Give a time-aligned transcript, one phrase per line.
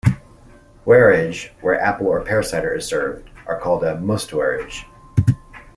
[0.87, 4.85] "Heurige" where apple or pear cider is served are called a "Mostheurige".